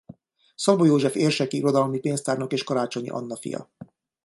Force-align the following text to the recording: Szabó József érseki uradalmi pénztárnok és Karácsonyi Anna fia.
Szabó 0.55 0.85
József 0.85 1.15
érseki 1.15 1.59
uradalmi 1.61 1.99
pénztárnok 1.99 2.51
és 2.51 2.63
Karácsonyi 2.63 3.09
Anna 3.09 3.35
fia. 3.35 3.69